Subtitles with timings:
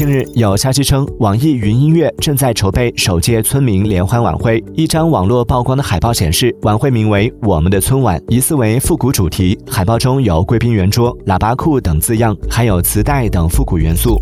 [0.00, 14.18] 近日有消息称网易云音乐正在筹备首届村民联欢晚会一张网络曝光的海报显示晚会名为我们的春晚疑似为复古主题海报中有贵宾圆桌喇叭裤等字样还有磁带等复古元素。